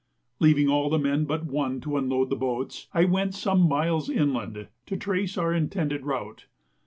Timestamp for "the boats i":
2.31-3.05